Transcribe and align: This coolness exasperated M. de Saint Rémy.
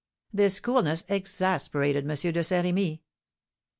This 0.33 0.59
coolness 0.59 1.05
exasperated 1.09 2.05
M. 2.05 2.33
de 2.33 2.43
Saint 2.43 2.65
Rémy. 2.65 3.01